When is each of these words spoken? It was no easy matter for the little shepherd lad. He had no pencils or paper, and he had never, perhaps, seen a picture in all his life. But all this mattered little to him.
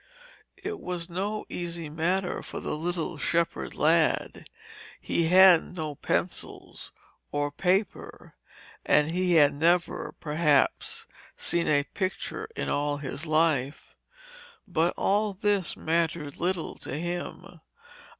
It 0.57 0.79
was 0.79 1.11
no 1.11 1.45
easy 1.47 1.87
matter 1.87 2.41
for 2.41 2.59
the 2.59 2.75
little 2.75 3.19
shepherd 3.19 3.75
lad. 3.75 4.47
He 4.99 5.27
had 5.27 5.75
no 5.75 5.93
pencils 5.93 6.91
or 7.31 7.51
paper, 7.51 8.33
and 8.83 9.11
he 9.11 9.35
had 9.35 9.53
never, 9.53 10.15
perhaps, 10.19 11.05
seen 11.35 11.67
a 11.67 11.83
picture 11.83 12.49
in 12.55 12.67
all 12.67 12.97
his 12.97 13.27
life. 13.27 13.93
But 14.67 14.95
all 14.97 15.33
this 15.35 15.77
mattered 15.77 16.37
little 16.37 16.73
to 16.77 16.97
him. 16.97 17.59